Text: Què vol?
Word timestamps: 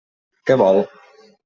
Què 0.49 0.57
vol? 0.63 0.81